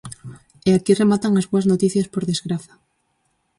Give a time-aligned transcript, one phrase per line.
[0.69, 2.73] E aquí rematan as boas noticias, por desgraza.